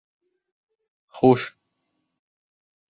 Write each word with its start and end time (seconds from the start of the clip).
—Хуш. 1.15 1.41